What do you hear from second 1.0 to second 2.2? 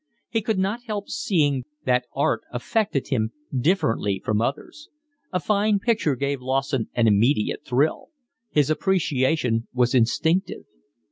seeing that